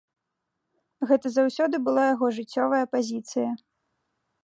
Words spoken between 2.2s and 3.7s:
жыццёвая пазіцыя.